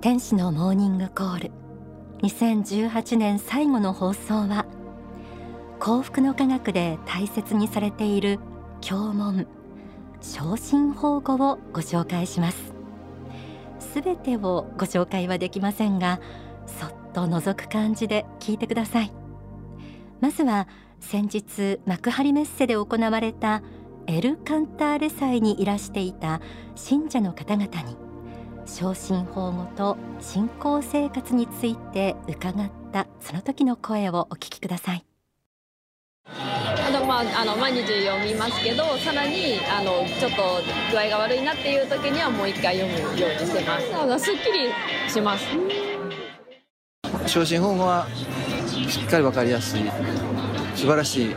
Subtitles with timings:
[0.00, 1.50] 天使のモーニングコール。
[2.22, 4.64] 2018年最後の放送は
[5.80, 8.38] 幸福の科学で大切にされている
[8.80, 9.48] 教文
[10.20, 12.72] 昇進保護をご紹介します。
[13.80, 16.20] すべてをご紹介はできませんが
[16.66, 19.12] そっと覗く感じで聞いてください。
[20.20, 20.68] まずは
[21.00, 23.64] 先日幕張メッセで行われた
[24.06, 26.40] エル・カンターレ祭にいらしていた
[26.76, 28.07] 信者の方々に
[28.68, 35.04] 昇進保護と信仰生活について伺ったその時の声をお聞きください。
[36.26, 40.42] あの、まあ、あの毎日読みますけどさらにあのちょっと
[40.92, 44.24] 具合が悪いなっていう時にはもう一回読むようにしてます。
[44.24, 45.46] すっきりします。
[47.26, 48.06] 昇進保護は
[48.88, 49.80] しっかり分かりやすい。
[50.74, 51.36] 素晴らしい。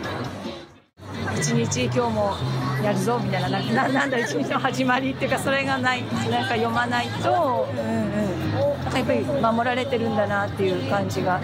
[1.38, 2.36] 一日今日も
[2.84, 11.42] やるぞみたいなななんだ一日の始まりっていうかそれがないなんか読まないと、うんうん、やっぱり守られてるんだなっていう感じが。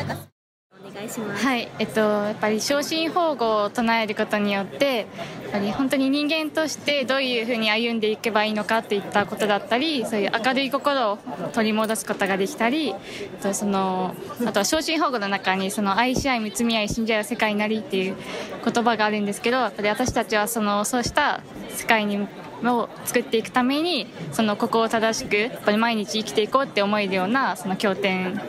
[1.09, 5.07] はい、えっと、やっぱり昇進保護を唱えることによって
[5.43, 11.19] やっぱり本当に人間としてどういうふうに歩んでいけばいいのかといったことだったりそういう明るい心を
[11.53, 12.93] 取り戻すことができたり
[13.41, 18.15] とそのあとは昇進保護の中にその愛し合い見つみ合い信じ合う世界になりっていう
[18.63, 22.27] 言葉があるんですけどやっぱり私たちはそのそうした世界に
[22.63, 28.41] を作っていくためにそのここを正しくやっぱり毎日生きていこうって思えるようなその経典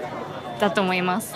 [0.59, 1.35] だと思います。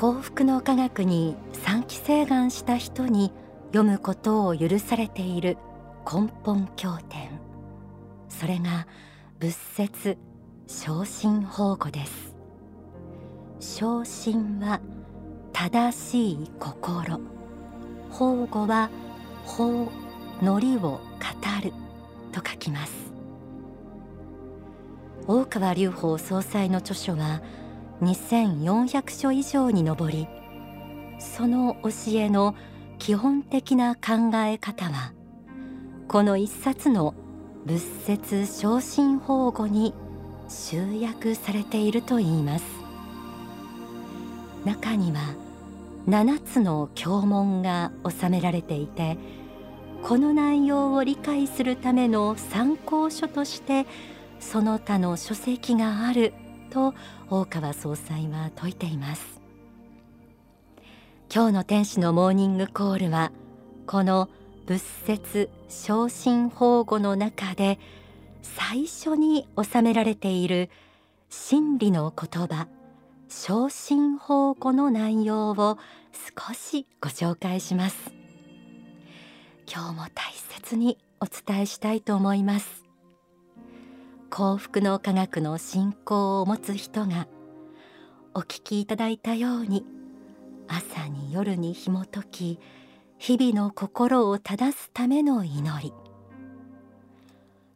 [0.00, 3.34] 幸福の科学に三期請願した人に
[3.66, 5.58] 読むことを許されている
[6.10, 7.38] 根本経典。
[8.30, 8.86] それが
[9.40, 10.16] 仏説
[10.66, 12.34] 昇進法語です。
[13.60, 14.80] 昇進は
[15.52, 17.20] 正しい心。
[18.08, 18.88] 法語は
[19.44, 19.92] 法
[20.40, 21.00] のりを語
[21.62, 21.74] る。
[22.32, 23.12] と書きます。
[25.26, 27.42] 大川隆法総裁の著書は
[28.02, 30.28] 2400書以上に上り
[31.18, 32.54] その教えの
[32.98, 35.12] 基本的な考え方は
[36.08, 37.14] この一冊の
[37.66, 39.94] 仏説昇進法語に
[40.48, 42.64] 集約されているといいます。
[44.64, 45.20] 中には
[46.08, 49.16] 7つの経文が収められていて
[50.02, 53.86] この内容を理解するための参考書として
[54.38, 56.32] その他の書籍がある
[56.70, 56.94] と
[57.28, 59.40] 大川総裁は説いています。
[61.32, 63.30] 今日の天使のモーニングコールは
[63.86, 64.28] この
[64.66, 67.78] 仏説昇進法語の中で
[68.42, 70.70] 最初に収められている
[71.28, 72.66] 真理の言葉
[73.28, 75.78] 昇進法語の内容を
[76.36, 78.12] 少しご紹介します。
[79.72, 82.89] 今日も大切にお伝えしたいと思います。
[84.30, 87.26] 幸福の科学の信仰を持つ人が
[88.32, 89.84] お聞きいただいたように
[90.68, 92.60] 朝に夜に紐解き
[93.18, 95.92] 日々の心を正すための祈り。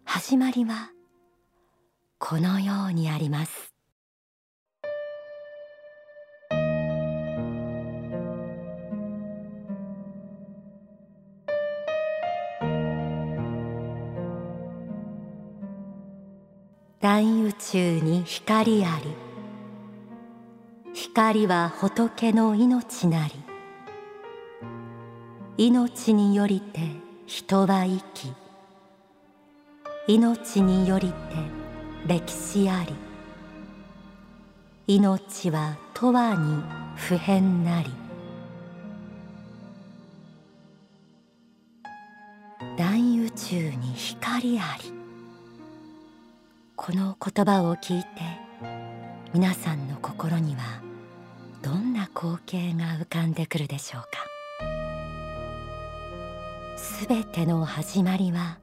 [0.05, 0.93] 始まりは
[2.21, 3.74] このようにあります。
[17.05, 19.15] 大宇宙に光あり
[20.95, 23.35] 光は仏の命なり
[25.59, 26.81] 命によりて
[27.27, 28.33] 人は生き
[30.09, 31.15] 命によりて
[32.07, 32.95] 歴史あり
[34.87, 36.63] 命は永遠に
[36.97, 37.91] 不変なり。
[42.79, 45.04] 大宇宙に光あり。
[46.77, 48.09] この言葉を聞いて
[49.33, 50.83] 皆さんの心には
[51.63, 54.09] どんな光景が浮かんでくるでしょうか？
[56.77, 58.59] すべての始まりは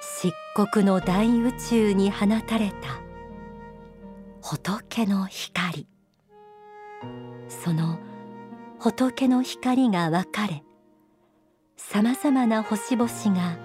[0.00, 0.34] 漆
[0.72, 3.00] 黒の大宇宙に放たれた
[4.42, 5.86] 仏の光。
[7.48, 7.98] その
[8.78, 10.62] 仏の光が分かれ
[11.76, 13.56] さまざまな星々が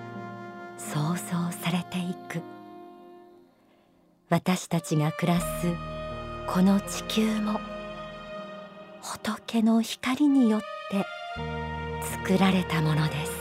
[0.77, 2.41] 創造されていく。
[4.31, 5.45] 私たちが暮らす
[6.47, 7.59] この地球も
[9.01, 11.05] 仏の光によって
[12.01, 13.31] 作られたものです。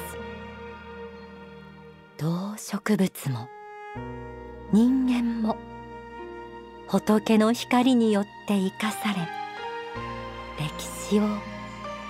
[2.19, 3.49] 動植物も
[4.73, 5.57] 人間も
[6.89, 9.29] 仏の光によって生かされ
[10.59, 11.23] 歴史を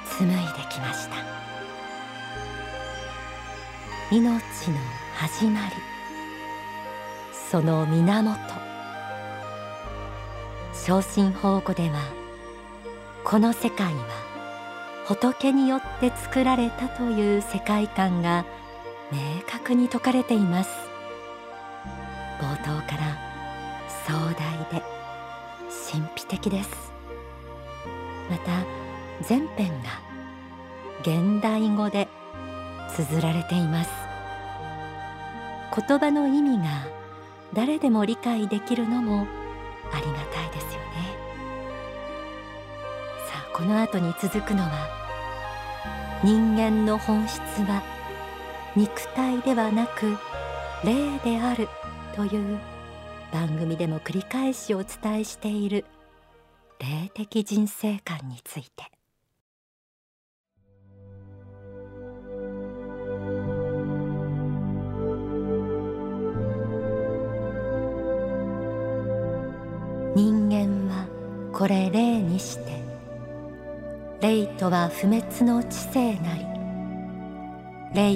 [0.07, 1.17] 紡いできました。
[4.11, 4.79] 命の
[5.17, 5.73] 始まり
[7.51, 8.70] その源。
[10.91, 12.01] 昇進法語では
[13.23, 18.45] この世界は仏によって作られたという世界観が
[19.13, 20.71] 明確に説かれています。
[22.41, 23.17] 冒頭から
[24.05, 24.83] 壮大で
[25.93, 26.71] 神秘的です。
[28.29, 28.51] また
[29.23, 29.91] 全編が
[31.03, 32.09] 現代語で
[32.97, 33.91] 綴られています。
[35.87, 36.65] 言葉の意味が
[37.53, 39.29] 誰でも理解できるのも
[39.93, 41.17] ありがたいですよね。
[43.29, 44.89] さあこの後に続くのは
[46.23, 47.83] 人間の本質は
[48.77, 50.17] 肉体ではなく
[50.85, 51.69] 霊である
[52.15, 52.59] という
[53.33, 55.85] 番組でも繰り返しお伝えしている
[56.79, 59.00] 霊的人生観について。
[70.17, 71.07] 人間は
[71.53, 72.83] これ霊にして
[74.21, 76.45] 霊とは不滅の知性なり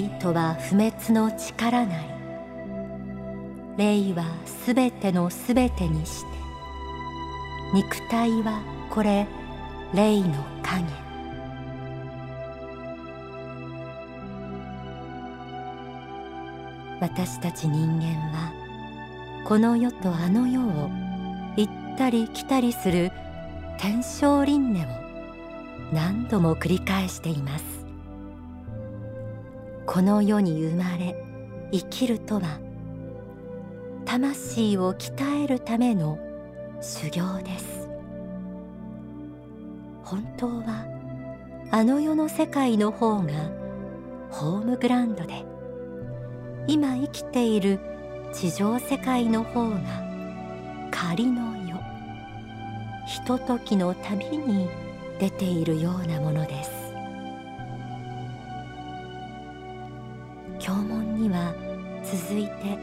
[0.03, 1.97] 霊とは不滅の力な
[3.77, 6.27] り霊はすべてのすべてにして
[7.73, 9.27] 肉体はこれ
[9.93, 10.33] 霊の
[10.63, 11.05] 影。
[16.99, 18.51] 私たち人間は
[19.45, 20.89] この世とあの世を
[21.95, 23.09] ったり来たりする
[23.77, 24.87] 天正輪廻を
[25.93, 27.63] 何度も繰り返しています。
[29.85, 31.15] この世に生まれ
[31.71, 32.59] 生きるとは
[34.03, 36.19] 魂を鍛えるための
[36.81, 37.87] 修行です。
[40.03, 40.85] 本当は
[41.71, 43.31] あの世の世界の方が
[44.31, 45.45] ホームグラウンドで
[46.67, 47.79] 今生きている
[48.33, 49.79] 地上世界の方が
[50.91, 51.44] 仮の
[53.05, 54.67] ひとときの旅に
[55.19, 56.71] 出ているようなものです。
[60.59, 61.53] 経文には
[62.03, 62.79] 続いて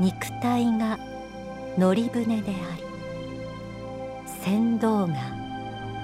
[0.00, 0.98] 肉体が
[1.78, 2.82] 乗り船であり
[4.42, 5.14] 船頭が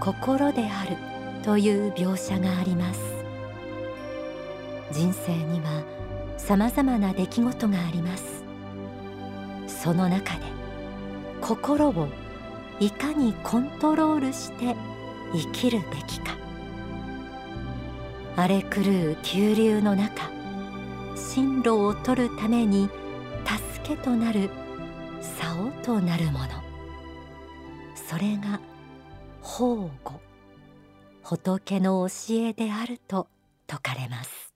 [0.00, 0.96] 心である
[1.42, 3.00] という描写があります。
[4.92, 5.82] 人生には
[6.36, 8.44] さまざまな出来事があります。
[9.66, 10.42] その中で
[11.40, 12.08] 心を
[12.80, 14.76] いかにコントロールして
[15.32, 16.36] 生きるべきか。
[18.36, 18.82] 荒れ狂
[19.12, 20.30] う急流の中
[21.16, 22.88] 進路を取るために
[23.44, 24.50] 助けとなる
[25.20, 26.46] 竿となるもの。
[27.96, 28.60] それが
[29.42, 30.20] 法語
[31.22, 33.28] 仏の教えであると
[33.68, 34.47] 説かれます。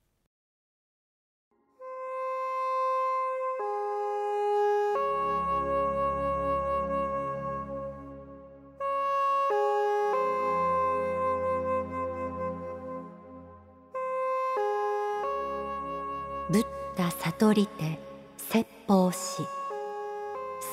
[17.43, 17.99] ダ悟りて
[18.37, 19.43] 説法し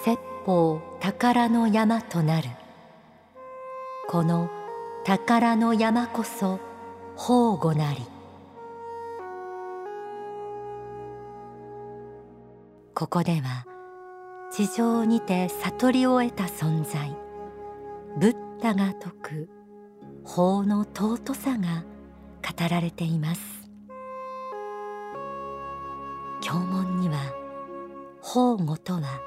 [0.05, 2.47] 説法宝の山となる。
[4.07, 4.51] この
[5.03, 6.59] 宝の山こそ
[7.17, 8.01] 宝語なり。
[12.93, 13.65] ここでは
[14.51, 17.17] 地上にて悟りを得た存在。
[18.19, 19.49] ブッダが説く
[20.23, 21.83] 法の尊さが
[22.43, 23.58] 語られています。
[26.49, 27.19] 経文には
[28.21, 29.21] 法語とは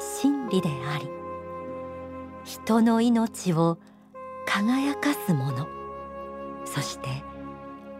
[0.00, 1.08] 真理であり
[2.42, 3.78] 人の命を
[4.46, 5.68] 輝かすもの
[6.64, 7.22] そして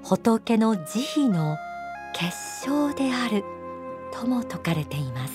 [0.02, 1.56] 仏の慈悲の
[2.12, 3.44] 結晶である
[4.11, 5.35] とも説かれています。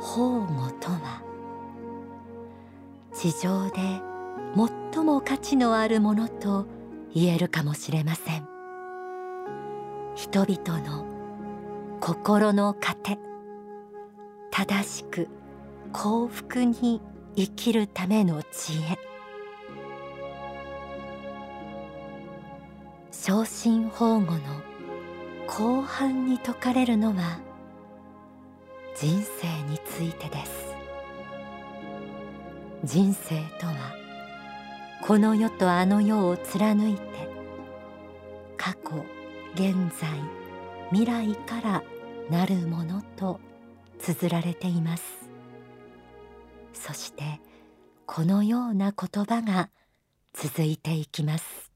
[0.00, 1.22] 法語とは
[3.14, 4.02] 地上で
[4.92, 6.66] 最も価値のあるものと
[7.14, 8.59] 言えるかもしれません。
[10.22, 11.06] 人々の
[11.98, 13.18] 心の糧。
[14.50, 15.28] 正しく
[15.94, 17.00] 幸福に
[17.36, 18.98] 生きるための知恵。
[23.10, 24.40] 昇進法語の
[25.46, 27.40] 後半に説かれるのは
[28.94, 30.74] 人生についてです。
[32.84, 33.72] 人生とは
[35.02, 37.00] この世とあの世を貫いて
[38.58, 39.19] 過去
[39.54, 40.08] 現在
[40.90, 41.82] 未来から
[42.30, 43.40] なるものと
[43.98, 45.02] 綴られています。
[46.72, 47.40] そして
[48.06, 49.70] このような言葉が
[50.32, 51.70] 続いていきます。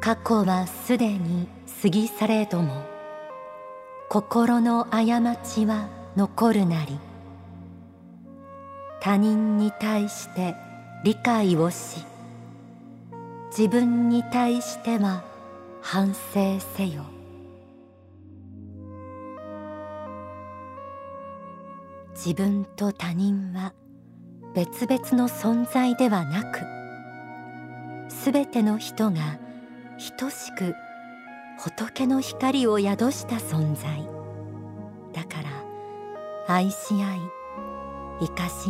[0.00, 1.48] 過去はすでに
[1.82, 2.95] 過ぎ去れども
[4.08, 5.04] 心の過
[5.36, 6.96] ちは残るなり。
[9.00, 10.54] 他人に対して
[11.04, 12.04] 理解をし
[13.56, 15.24] 自分に対しては
[15.80, 17.04] 反省せよ。
[22.14, 23.72] 自分と他人は
[24.54, 26.60] 別々の存在ではなく
[28.12, 29.38] すべての人が
[30.18, 30.74] 等しく
[31.58, 34.08] 仏の光を宿した存在。
[35.12, 37.20] だから愛し合い
[38.20, 38.68] 生かし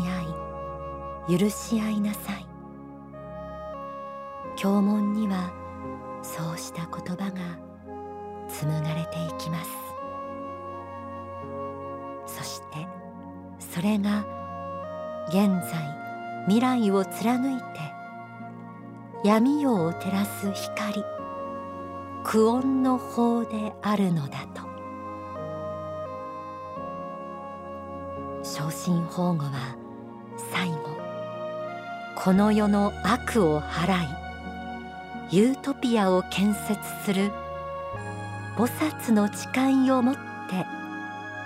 [1.29, 2.47] 合い許し合いなさい。
[4.57, 5.53] 経文には
[6.23, 7.59] そうした言葉が
[8.49, 9.71] 紡がれていきます。
[12.27, 12.87] そして
[13.59, 14.25] それが
[15.29, 17.65] 現在未来を貫いて
[19.25, 21.16] 闇夜を照らす光。
[22.29, 24.63] 苦音の法であるのだと。
[28.43, 29.77] 昇進法語は
[30.53, 30.77] 最後
[32.17, 34.09] この世の悪を払い
[35.31, 37.31] ユートピアを建設する
[38.57, 40.21] 菩薩の誓いをもって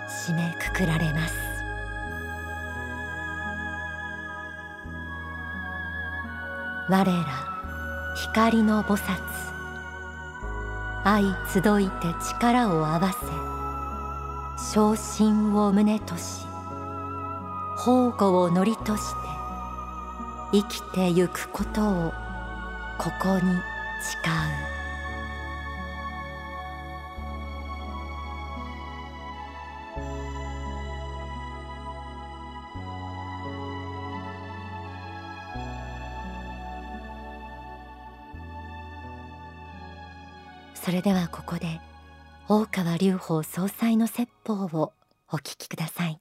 [0.09, 1.35] 締めくくられます。
[6.89, 7.25] 我ら
[8.17, 9.60] 光の菩薩
[11.03, 13.19] 愛集いて力を合わせ
[14.75, 16.47] 昇進を胸とし
[17.79, 19.29] 宝庫を乗りとして
[20.53, 22.13] 生きてゆくことを
[22.99, 23.49] ここに誓
[24.67, 24.70] う。
[41.01, 41.81] れではここで
[42.49, 44.93] 大川隆法総裁の説法を
[45.33, 46.21] お聞きください。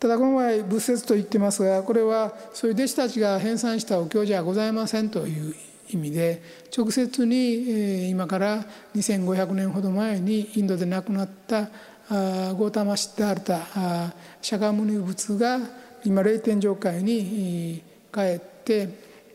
[0.00, 5.54] ただこの前仏説と言ってますがこれはそういう弟子たちが編纂したお経じゃございませんという
[5.88, 6.42] 意味で
[6.76, 15.60] 直接に今から2500年ほど前にインドで亡くなったゴータマ・シッダールタシャカムニ仏が
[16.04, 17.82] 今霊天上界に
[18.12, 18.88] 帰って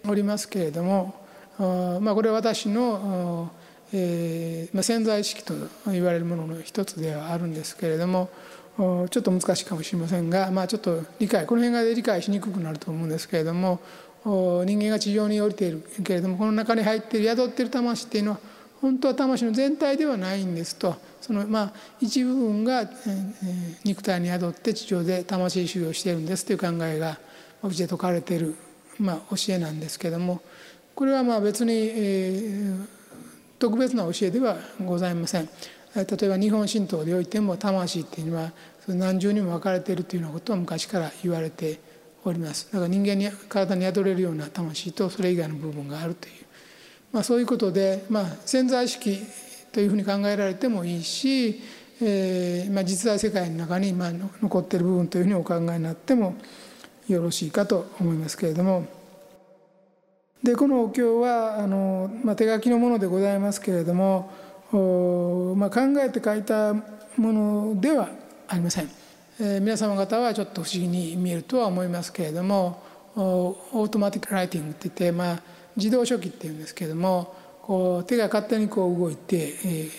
[0.08, 1.19] おりますけれども
[1.60, 3.52] まあこれは私の
[3.92, 5.54] えー、潜在意識と
[5.88, 8.30] 言われるものの一つではあるんですけれども
[8.78, 13.80] ちょっと難しいかもしれませんが、まあ、ちょっと理解この辺が理解しにくくなると思うんですけれども
[14.24, 18.40] 人間が地上に降りているけれどもこの中に入っている宿っている魂っていうのは
[18.82, 20.96] 本当は魂の全体ではないんですと。
[21.20, 22.90] そのまあ一部分が
[23.84, 27.20] 肉体に宿って地上で魂修行しているんですという考えが
[27.62, 28.56] うちで説かれている、
[28.98, 30.42] まあ、教えなんですけども
[31.00, 32.74] これはまあ別に、え、
[33.58, 35.48] 特別な教えではございません。
[35.96, 38.52] 例えば日本神道でおいても魂っていうのは
[38.86, 41.80] 何重にも分かれているというようなことは昔から言われて
[42.26, 42.66] おります。
[42.74, 46.34] だから人間に体に宿れるような魂とそれ以外の部分があるという、
[47.14, 49.22] まあ、そういうことで、まあ、潜在意識
[49.72, 51.62] というふうに考えられてもいいし、
[52.02, 56.36] えーまあ、実在世界の中にま残っている部分というふうにお考えになっても
[57.08, 58.99] よろしいかと思いますけれども。
[60.44, 64.32] でこのお経はあの、まあ、手書きのものでございますけれども
[64.72, 66.84] まあ、考えて書いたも
[67.18, 68.10] のでは
[68.48, 68.90] ありません、
[69.40, 72.84] えー、皆様方はちょっと不思議に見えるとは思いますけれども
[73.16, 75.42] オートマティックライティングっていって、まあ、
[75.76, 79.90] 自動書記っていうんですけれどもこう手が勝手にこう動いて、え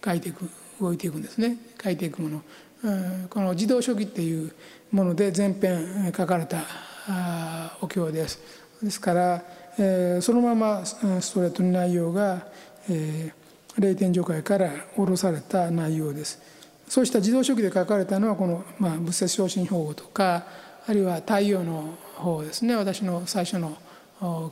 [0.00, 1.56] ー、書いていく動いていくんですね。
[1.82, 2.42] 書いていくもの、
[2.84, 2.90] う
[3.24, 4.52] ん、この自動書記っていう
[4.92, 6.58] もので全編書かれた
[7.08, 8.65] あお経です。
[8.82, 9.42] ですから、
[9.78, 12.46] えー、そのままストレートに内容が、
[12.88, 13.46] えー
[13.78, 16.40] 霊天上界から下ろされた内容です
[16.88, 20.46] そうした自動書記で書かれたのはこの、まあ、仏説昇進法とか
[20.86, 23.76] あるいは太陽の方ですね私の最初の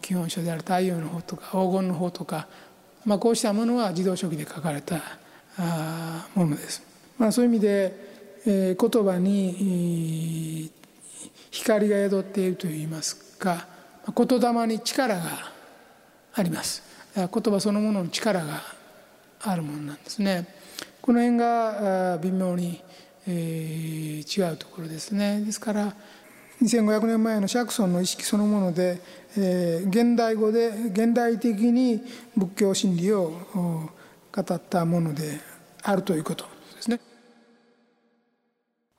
[0.03, 2.49] 基本書である太陽の方とか黄金の方とか、
[3.05, 5.01] まあ、こうしたものは自動書記で書かれた
[5.57, 6.83] あものです。
[7.17, 7.95] まあ、そういう意味で、
[8.47, 10.71] えー、言葉に
[11.53, 13.69] 光が宿っているといいますか
[14.13, 15.23] 言霊に力が
[16.35, 16.83] あります
[17.15, 18.63] 言葉そのものの力が
[19.41, 20.47] あるものなんですね。
[21.01, 22.83] この辺が微妙に、
[23.27, 25.43] えー、違うところですね。
[25.45, 25.95] ですから
[26.63, 29.01] 2500年前のシャクソンの意識そのもので、
[29.37, 32.03] えー、現代語で現代的に
[32.37, 33.91] 仏教真理を語
[34.43, 35.41] ったもので
[35.83, 36.47] あるということ
[36.77, 37.01] ですね。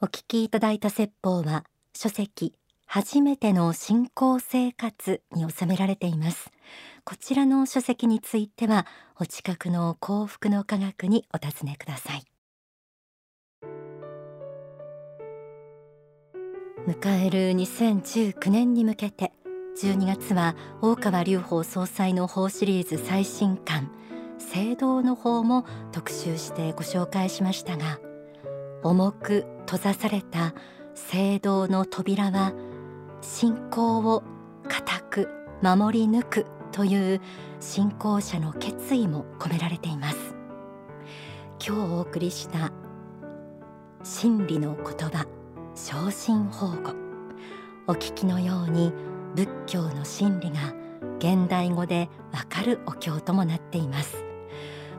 [0.01, 2.53] お聞きいただいた説法は書籍
[2.95, 6.49] 初めての信仰生活に収められています。
[7.03, 8.87] こちらの書籍については
[9.19, 12.23] お近くの幸福の科学にお尋ねください。
[16.87, 19.33] 迎える2019年に向けて
[19.77, 23.91] 12月は大川隆法総裁の法シリーズ最新刊
[24.37, 27.99] 聖堂の法も特集してご紹介しましたが
[28.83, 30.53] 重く閉ざされた
[30.93, 32.53] 聖堂の扉は
[33.25, 34.23] 信仰を
[34.69, 35.29] 固く
[35.61, 37.21] 守り抜くという
[37.59, 40.35] 信仰者の決意も込められています。
[41.65, 42.71] 今日お送りした
[44.03, 45.25] 真理の言葉
[45.73, 46.93] 昇進保護
[47.87, 48.93] お聞きのように
[49.35, 50.73] 仏教の真理が
[51.17, 54.23] 現代語でわかるお経ともなっています。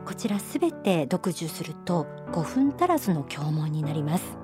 [0.05, 4.37] こちらすべて読受すると5分足らずの経文になります。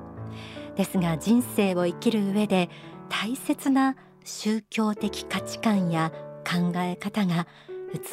[0.75, 2.69] ですが人生を生きる上で
[3.09, 6.11] 大切な宗教的価値観や
[6.45, 7.47] 考え方が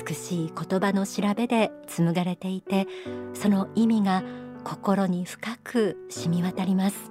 [0.07, 2.87] 美しい言葉の調べで紡がれていて
[3.35, 4.23] その意味が
[4.65, 7.11] 心に深く染み渡ります。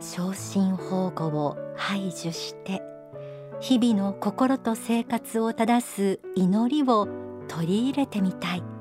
[0.00, 2.82] 昇進保護を排除して
[3.60, 7.08] 日々の心と生活を正す祈りを
[7.48, 8.77] 取り入れてみたい。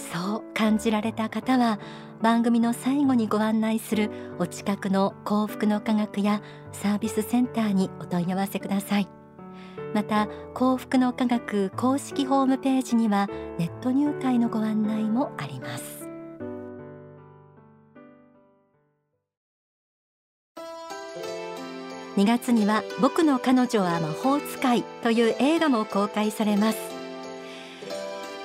[0.00, 1.78] そう感じられた方は
[2.22, 6.42] 番組の最後にご案内するお近くの幸福の科学や
[6.72, 9.08] サービスセンターにお問い合わせください。
[9.94, 13.28] また幸福の科学公式ホームページには
[13.58, 16.08] ネット入会のご案内もあります。
[22.16, 26.78] 2月には僕の彼女は魔法使いという映画も公開されます。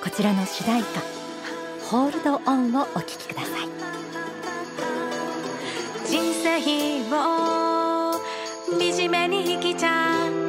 [0.02, 1.15] こちらの主題歌。
[1.88, 3.68] ホールドオンをお聴きください。
[6.04, 6.58] 人生
[7.12, 8.12] を
[8.80, 10.45] 惨めに生きちゃう。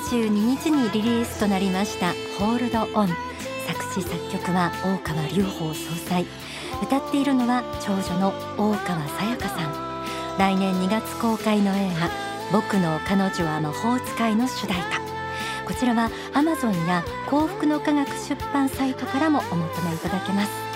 [0.00, 3.08] 22日にリリースとなりましたホールドオン
[3.66, 6.24] 作詞作曲は大川隆法総裁。
[6.82, 10.38] 歌っているのは長女の大川さやかさん。
[10.38, 12.10] 来年2月公開の映画
[12.50, 15.00] 僕の彼女は魔法使いの主題歌。
[15.66, 20.69] こちらは Amazon や幸福の科学出版サイトからもお求めいただけます。